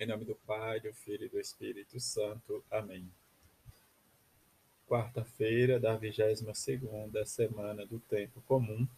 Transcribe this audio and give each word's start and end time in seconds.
Em 0.00 0.06
nome 0.06 0.24
do 0.24 0.34
Pai, 0.34 0.80
do 0.80 0.94
Filho 0.94 1.26
e 1.26 1.28
do 1.28 1.38
Espírito 1.38 2.00
Santo. 2.00 2.64
Amém. 2.70 3.06
Quarta-feira 4.88 5.78
da 5.78 5.94
22 5.94 6.56
segunda 6.56 7.26
semana 7.26 7.84
do 7.84 8.00
Tempo 8.00 8.40
Comum. 8.48 8.88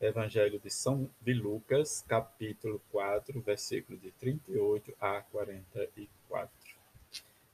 Evangelho 0.00 0.58
de 0.58 0.68
São 0.68 1.08
de 1.20 1.32
Lucas, 1.32 2.04
capítulo 2.08 2.82
4, 2.90 3.40
versículo 3.40 3.96
de 4.00 4.10
38 4.10 4.92
a 5.00 5.22
44. 5.22 6.50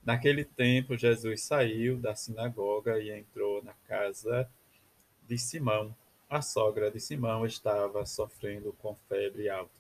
Naquele 0.02 0.43
tempo, 0.43 0.96
Jesus 0.96 1.43
saiu 1.43 1.98
da 1.98 2.14
sinagoga 2.14 2.98
e 2.98 3.11
entrou 3.11 3.62
na 3.62 3.75
casa 3.86 4.48
de 5.29 5.36
Simão. 5.36 5.95
A 6.27 6.41
sogra 6.41 6.91
de 6.91 7.00
Simão 7.00 7.45
estava 7.45 8.07
sofrendo 8.07 8.73
com 8.80 8.96
febre 9.11 9.50
alta 9.50 9.70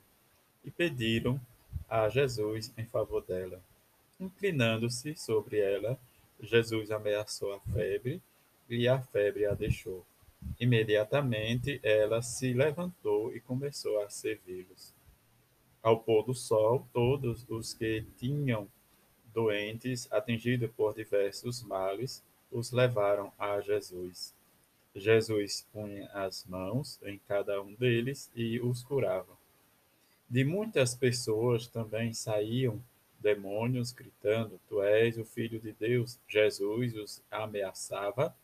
e 0.62 0.70
pediram 0.70 1.40
a 1.92 2.08
Jesus 2.08 2.72
em 2.78 2.86
favor 2.86 3.20
dela. 3.22 3.62
Inclinando-se 4.18 5.14
sobre 5.14 5.58
ela, 5.58 6.00
Jesus 6.40 6.90
ameaçou 6.90 7.52
a 7.52 7.60
febre 7.60 8.22
e 8.66 8.88
a 8.88 8.98
febre 8.98 9.44
a 9.44 9.52
deixou. 9.52 10.02
Imediatamente 10.58 11.78
ela 11.82 12.22
se 12.22 12.54
levantou 12.54 13.36
e 13.36 13.40
começou 13.40 14.00
a 14.00 14.08
servi-los. 14.08 14.94
Ao 15.82 16.00
pôr 16.00 16.24
do 16.24 16.34
sol, 16.34 16.88
todos 16.94 17.44
os 17.46 17.74
que 17.74 18.06
tinham 18.16 18.66
doentes, 19.34 20.10
atingidos 20.10 20.70
por 20.70 20.94
diversos 20.94 21.62
males, 21.62 22.24
os 22.50 22.72
levaram 22.72 23.30
a 23.38 23.60
Jesus. 23.60 24.34
Jesus 24.96 25.66
punha 25.70 26.08
as 26.14 26.46
mãos 26.46 26.98
em 27.02 27.20
cada 27.28 27.60
um 27.60 27.74
deles 27.74 28.30
e 28.34 28.58
os 28.60 28.82
curava. 28.82 29.41
De 30.32 30.46
muitas 30.46 30.94
pessoas 30.94 31.66
também 31.66 32.14
saíam 32.14 32.82
demônios 33.20 33.92
gritando: 33.92 34.58
Tu 34.66 34.82
és 34.82 35.18
o 35.18 35.26
filho 35.26 35.60
de 35.60 35.74
Deus. 35.74 36.18
Jesus 36.26 36.96
os 36.96 37.22
ameaçava 37.30 38.34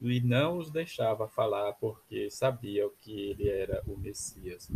e 0.00 0.20
não 0.20 0.56
os 0.56 0.70
deixava 0.70 1.26
falar 1.26 1.72
porque 1.80 2.30
sabia 2.30 2.88
que 3.00 3.30
ele 3.30 3.48
era 3.48 3.82
o 3.88 3.96
Messias. 3.96 4.70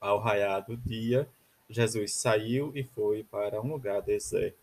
Ao 0.00 0.18
raiar 0.18 0.66
do 0.66 0.76
dia, 0.76 1.28
Jesus 1.70 2.14
saiu 2.14 2.72
e 2.74 2.82
foi 2.82 3.22
para 3.22 3.62
um 3.62 3.68
lugar 3.68 4.02
deserto. 4.02 4.58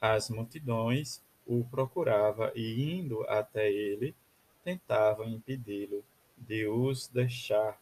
As 0.00 0.30
multidões 0.30 1.20
o 1.44 1.64
procuravam 1.64 2.52
e, 2.54 3.00
indo 3.00 3.28
até 3.28 3.68
ele, 3.68 4.14
tentavam 4.62 5.28
impedi-lo 5.28 6.04
de 6.38 6.68
os 6.68 7.08
deixar 7.08 7.76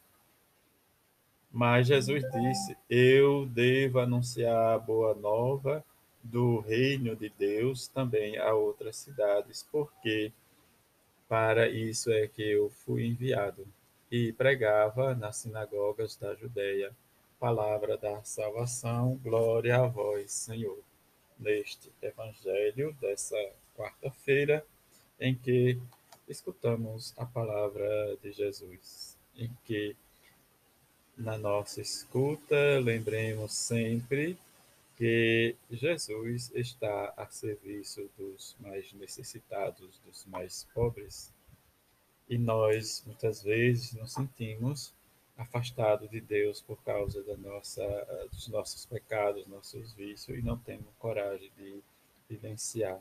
mas 1.53 1.87
Jesus 1.87 2.23
disse: 2.31 2.77
Eu 2.89 3.45
devo 3.47 3.99
anunciar 3.99 4.75
a 4.75 4.79
boa 4.79 5.15
nova 5.15 5.85
do 6.23 6.61
reino 6.61 7.15
de 7.15 7.29
Deus 7.29 7.89
também 7.89 8.39
a 8.39 8.55
outras 8.55 8.97
cidades, 8.97 9.67
porque 9.71 10.33
para 11.29 11.69
isso 11.69 12.11
é 12.11 12.27
que 12.27 12.43
eu 12.43 12.71
fui 12.71 13.07
enviado. 13.07 13.67
E 14.11 14.33
pregava 14.33 15.15
nas 15.15 15.39
sinagogas 15.39 16.17
da 16.17 16.35
Judéia, 16.35 16.95
palavra 17.41 17.97
da 17.97 18.23
salvação, 18.23 19.19
glória 19.23 19.77
a 19.77 19.87
vós, 19.87 20.33
Senhor. 20.33 20.79
Neste 21.39 21.91
evangelho 22.01 22.97
dessa 23.01 23.37
quarta-feira, 23.75 24.65
em 25.19 25.35
que 25.35 25.81
escutamos 26.29 27.15
a 27.17 27.25
palavra 27.25 28.17
de 28.23 28.33
Jesus, 28.33 29.19
em 29.35 29.51
que 29.65 29.97
na 31.17 31.37
nossa 31.39 31.81
escuta, 31.81 32.81
lembremos 32.81 33.53
sempre 33.53 34.37
que 34.97 35.57
Jesus 35.71 36.53
está 36.55 37.13
a 37.17 37.27
serviço 37.27 38.09
dos 38.17 38.57
mais 38.61 38.93
necessitados, 38.93 40.01
dos 40.05 40.25
mais 40.27 40.67
pobres. 40.75 41.33
E 42.29 42.39
nós, 42.39 43.03
muitas 43.07 43.43
vezes, 43.43 43.95
nos 43.95 44.13
sentimos 44.13 44.95
afastados 45.37 46.09
de 46.11 46.21
Deus 46.21 46.61
por 46.61 46.77
causa 46.83 47.23
da 47.23 47.37
nossa, 47.37 48.29
dos 48.31 48.49
nossos 48.49 48.87
pecados, 48.87 49.47
nossos 49.47 49.93
vícios, 49.93 50.39
e 50.39 50.43
não 50.43 50.57
temos 50.57 50.87
coragem 50.99 51.51
de 51.57 51.83
vivenciar. 52.29 53.01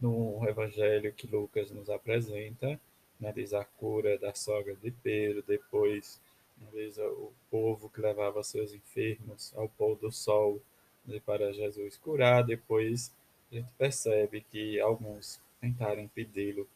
No 0.00 0.46
evangelho 0.48 1.12
que 1.12 1.26
Lucas 1.26 1.70
nos 1.70 1.88
apresenta, 1.88 2.78
né, 3.18 3.32
diz 3.32 3.54
a 3.54 3.64
cura 3.64 4.18
da 4.18 4.34
sogra 4.34 4.74
de 4.76 4.90
Pedro, 4.90 5.42
depois 5.46 6.20
uma 6.60 6.70
vez 6.70 6.98
o 6.98 7.32
povo 7.50 7.88
que 7.88 8.00
levava 8.00 8.42
seus 8.42 8.72
enfermos 8.72 9.52
ao 9.56 9.68
pôr 9.68 9.96
do 9.96 10.10
sol 10.10 10.60
né, 11.04 11.20
para 11.24 11.52
Jesus 11.52 11.96
curar, 11.96 12.44
depois 12.44 13.12
a 13.50 13.56
gente 13.56 13.70
percebe 13.76 14.40
que 14.50 14.80
alguns 14.80 15.40
tentaram 15.60 16.02
impedi-lo 16.02 16.68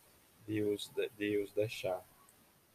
de 0.46 0.62
os, 0.62 0.90
de 1.16 1.38
os 1.38 1.52
deixar. 1.52 2.02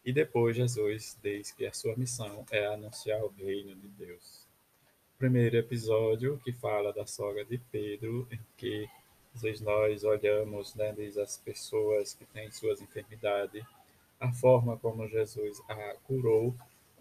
E 0.06 0.12
depois 0.12 0.56
Jesus 0.56 1.18
diz 1.22 1.52
que 1.52 1.66
a 1.66 1.74
sua 1.74 1.96
missão 1.96 2.46
é 2.52 2.66
anunciar 2.66 3.24
o 3.24 3.30
reino 3.30 3.74
de 3.75 3.88
Deus. 3.88 4.46
primeiro 5.18 5.56
episódio 5.56 6.40
que 6.44 6.52
fala 6.52 6.91
da 6.91 7.06
sogra 7.06 7.46
de 7.46 7.58
Pedro, 7.72 8.28
em 8.31 8.40
que 8.58 8.90
às 9.34 9.41
vezes 9.41 9.62
nós 9.62 10.03
olhamos 10.03 10.75
né, 10.75 10.94
as 11.22 11.38
pessoas 11.38 12.14
que 12.14 12.25
têm 12.25 12.52
suas 12.52 12.81
enfermidades, 12.81 13.64
a 14.20 14.31
forma 14.31 14.78
como 14.78 15.08
Jesus 15.08 15.62
a 15.68 15.96
curou 16.06 16.53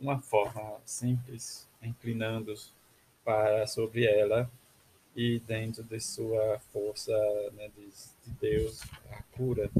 uma 0.03 0.21
forma 0.21 0.81
simples, 0.85 1.69
inclinando 1.81 2.53
para 3.25 3.67
sobre 3.69 4.05
ela 4.05 4.51
e 5.15 5.39
dentro 5.41 5.85
de 5.85 6.01
sua 6.01 6.59
força 6.73 7.13
né, 7.53 7.71
de, 7.77 7.87
de 8.27 8.39
Deus, 8.41 8.83
a 9.13 9.23
cura. 9.37 9.71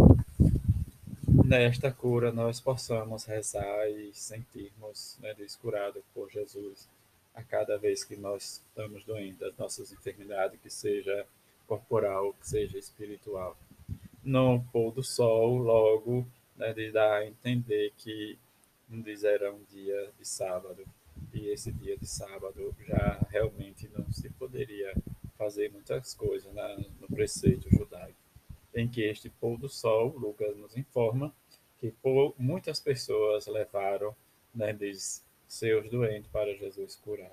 Nesta 1.45 1.91
cura 1.91 2.31
nós 2.31 2.61
possamos 2.61 3.25
rezar 3.25 3.91
e 3.91 4.13
sentirmos 4.15 5.19
né, 5.21 5.35
descurados 5.35 6.03
por 6.15 6.31
Jesus 6.31 6.89
a 7.35 7.43
cada 7.43 7.77
vez 7.77 8.05
que 8.05 8.15
nós 8.15 8.63
estamos 8.69 9.05
doentes, 9.05 9.43
as 9.43 9.57
nossas 9.57 9.91
enfermidades, 9.91 10.61
que 10.61 10.71
seja 10.71 11.27
corporal, 11.67 12.33
que 12.35 12.49
seja 12.49 12.79
espiritual. 12.79 13.57
No 14.23 14.63
pôr 14.73 14.93
do 14.93 15.03
sol, 15.03 15.57
logo, 15.57 16.25
né, 16.57 16.73
de 16.73 16.93
dar 16.93 17.15
a 17.15 17.27
entender 17.27 17.93
que 17.97 18.39
diz 19.01 19.25
era 19.25 19.53
um 19.53 19.63
dia 19.71 20.11
de 20.19 20.27
sábado 20.27 20.85
e 21.33 21.49
esse 21.49 21.73
dia 21.73 21.97
de 21.97 22.07
sábado 22.07 22.75
já 22.87 23.27
realmente 23.31 23.89
não 23.97 24.11
se 24.13 24.29
poderia 24.31 24.95
fazer 25.39 25.71
muitas 25.73 26.15
coisas 26.15 26.53
na, 26.53 26.77
no 27.01 27.09
preceito 27.09 27.71
judaico, 27.71 28.19
em 28.75 28.89
que 28.89 29.03
este 29.03 29.31
pôr 29.31 29.59
do 29.59 29.69
sol, 29.69 30.15
Lucas 30.17 30.57
nos 30.57 30.77
informa, 30.77 31.35
que 31.79 31.91
por, 31.91 32.35
muitas 32.39 32.79
pessoas 32.79 33.47
levaram 33.47 34.15
né, 34.55 34.73
diz, 34.73 35.25
seus 35.49 35.89
doentes 35.91 36.31
para 36.31 36.55
Jesus 36.55 36.97
curar. 36.97 37.33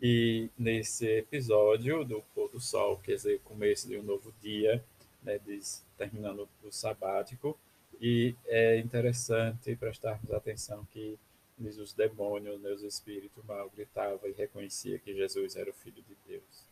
E 0.00 0.50
nesse 0.58 1.06
episódio 1.06 2.04
do 2.04 2.22
pôr 2.34 2.50
do 2.50 2.60
sol, 2.60 2.98
quer 2.98 3.14
dizer, 3.14 3.40
começo 3.40 3.88
de 3.88 3.96
um 3.96 4.02
novo 4.02 4.34
dia, 4.42 4.84
né, 5.22 5.38
diz, 5.38 5.84
terminando 5.96 6.48
o 6.62 6.70
sabático, 6.70 7.58
e 8.00 8.34
é 8.46 8.78
interessante 8.78 9.74
prestarmos 9.76 10.30
atenção 10.32 10.84
que 10.86 11.18
os 11.58 11.92
demônios, 11.92 12.60
né, 12.60 12.70
os 12.70 12.82
espíritos 12.82 13.44
mal 13.44 13.70
gritavam 13.70 14.28
e 14.28 14.32
reconhecia 14.32 14.98
que 14.98 15.14
Jesus 15.14 15.56
era 15.56 15.70
o 15.70 15.74
Filho 15.74 16.02
de 16.02 16.16
Deus. 16.26 16.66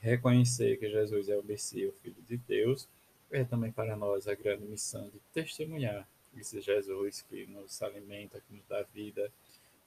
Reconhecer 0.00 0.78
que 0.78 0.90
Jesus 0.90 1.28
é 1.28 1.36
o 1.36 1.42
Messias, 1.42 1.90
o 1.90 1.98
Filho 2.00 2.22
de 2.28 2.36
Deus, 2.36 2.88
é 3.30 3.44
também 3.44 3.72
para 3.72 3.96
nós 3.96 4.28
a 4.28 4.34
grande 4.34 4.64
missão 4.64 5.08
de 5.08 5.18
testemunhar 5.32 6.06
esse 6.36 6.60
Jesus 6.60 7.22
que 7.22 7.46
nos 7.46 7.80
alimenta, 7.82 8.40
que 8.40 8.54
nos 8.54 8.66
dá 8.66 8.82
vida, 8.82 9.30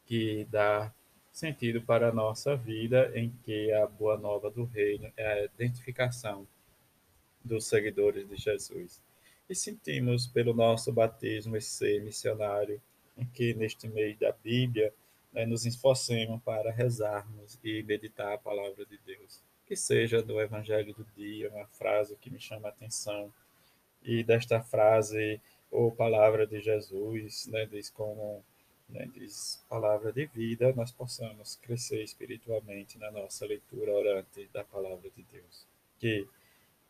que 0.06 0.46
dá 0.50 0.94
sentido 1.32 1.82
para 1.82 2.10
a 2.10 2.14
nossa 2.14 2.56
vida, 2.56 3.12
em 3.16 3.30
que 3.44 3.72
a 3.72 3.86
boa 3.86 4.18
nova 4.18 4.50
do 4.50 4.64
reino 4.64 5.12
é 5.16 5.26
a 5.26 5.46
identificação 5.46 6.48
dos 7.44 7.66
seguidores 7.66 8.28
de 8.28 8.36
Jesus 8.36 9.02
e 9.50 9.56
sentimos 9.56 10.28
pelo 10.28 10.54
nosso 10.54 10.92
batismo 10.92 11.56
esse 11.56 11.70
ser 11.70 12.04
missionário, 12.04 12.82
que 13.34 13.54
neste 13.54 13.88
mês 13.88 14.18
da 14.20 14.32
Bíblia 14.32 14.94
né, 15.32 15.46
nos 15.46 15.66
esforcemos 15.66 16.42
para 16.44 16.72
rezarmos 16.72 17.60
e 17.64 17.82
meditar 17.84 18.34
a 18.34 18.38
palavra 18.38 18.86
de 18.86 18.98
Deus. 19.06 19.42
Que 19.66 19.76
seja 19.76 20.22
do 20.22 20.40
Evangelho 20.40 20.94
do 20.94 21.06
dia 21.16 21.50
uma 21.50 21.66
frase 21.68 22.16
que 22.18 22.30
me 22.30 22.40
chama 22.40 22.68
a 22.68 22.72
atenção, 22.72 23.32
e 24.04 24.24
desta 24.24 24.62
frase 24.62 25.42
ou 25.70 25.92
palavra 25.92 26.48
de 26.48 26.62
Jesus, 26.62 27.48
né, 27.48 27.66
diz 27.66 27.90
como 27.90 28.44
né, 28.88 29.10
diz 29.14 29.62
palavra 29.70 30.14
de 30.14 30.26
vida, 30.28 30.72
nós 30.74 30.92
possamos 30.92 31.58
crescer 31.58 32.04
espiritualmente 32.04 32.98
na 32.98 33.12
nossa 33.12 33.46
leitura 33.46 33.92
orante 33.92 34.50
da 34.54 34.64
palavra 34.64 35.10
de 35.10 35.24
Deus. 35.24 35.68
Que 36.00 36.26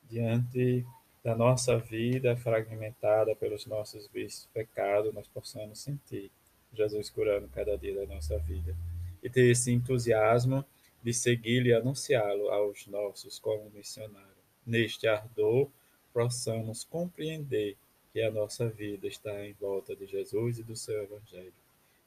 diante 0.03 0.85
da 1.23 1.35
nossa 1.35 1.77
vida 1.77 2.35
fragmentada 2.37 3.35
pelos 3.35 3.65
nossos 3.65 4.07
vícios, 4.07 4.47
pecados, 4.53 5.13
nós 5.13 5.27
possamos 5.27 5.79
sentir 5.79 6.31
Jesus 6.73 7.09
curando 7.09 7.47
cada 7.49 7.77
dia 7.77 7.95
da 7.95 8.13
nossa 8.13 8.37
vida. 8.39 8.75
E 9.21 9.29
ter 9.29 9.49
esse 9.51 9.71
entusiasmo 9.71 10.63
de 11.03 11.13
segui-lo 11.13 11.67
e 11.67 11.73
anunciá-lo 11.73 12.49
aos 12.49 12.87
nossos 12.87 13.39
como 13.39 13.69
missionário. 13.71 14.27
Neste 14.65 15.07
ardor, 15.07 15.69
possamos 16.13 16.83
compreender 16.83 17.77
que 18.11 18.21
a 18.21 18.31
nossa 18.31 18.67
vida 18.67 19.07
está 19.07 19.45
em 19.45 19.53
volta 19.53 19.95
de 19.95 20.05
Jesus 20.05 20.59
e 20.59 20.63
do 20.63 20.75
seu 20.75 21.03
Evangelho, 21.03 21.53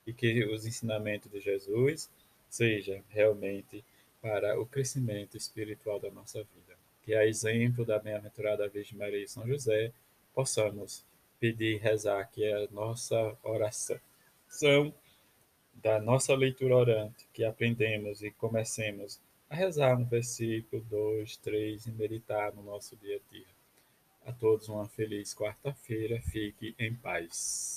e 0.07 0.13
que 0.13 0.45
os 0.45 0.67
ensinamentos 0.67 1.31
de 1.31 1.41
Jesus 1.41 2.11
sejam 2.49 3.03
realmente 3.09 3.85
para 4.21 4.59
o 4.61 4.67
crescimento 4.67 5.37
espiritual 5.37 6.01
da 6.01 6.11
nossa 6.11 6.43
vida. 6.43 6.77
Que, 7.03 7.15
a 7.15 7.27
exemplo 7.27 7.85
da 7.85 7.99
bem-aventurada 7.99 8.69
Virgem 8.69 8.99
Maria 8.99 9.25
e 9.25 9.29
São 9.29 9.47
José, 9.47 9.93
possamos 10.35 11.05
pedir 11.39 11.77
e 11.77 11.79
rezar 11.79 12.31
que 12.31 12.45
a 12.45 12.69
nossa 12.71 13.37
oração 13.43 13.99
são 14.49 14.93
da 15.75 15.99
nossa 15.99 16.35
leitura 16.35 16.77
orante, 16.77 17.27
que 17.33 17.45
aprendemos 17.45 18.23
e 18.23 18.31
comecemos 18.31 19.19
a 19.49 19.55
rezar 19.55 19.99
um 19.99 20.05
versículo, 20.05 20.85
dois, 20.91 21.37
três 21.37 21.87
e 21.87 21.91
meditar 21.93 22.55
no 22.55 22.63
nosso 22.63 22.95
dia 22.97 23.17
a 23.17 23.33
dia. 23.33 23.47
A 24.27 24.33
todos 24.33 24.69
uma 24.69 24.87
feliz 24.87 25.35
quarta-feira. 25.35 26.21
Fique 26.21 26.75
em 26.79 26.95
paz. 26.95 27.69